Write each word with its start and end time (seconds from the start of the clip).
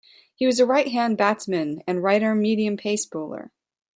He 0.33 0.47
was 0.47 0.59
a 0.59 0.65
right-hand 0.65 1.15
batsman 1.15 1.83
and 1.85 2.01
right-arm 2.01 2.41
medium 2.41 2.75
pace 2.75 3.05
bowler. 3.05 3.51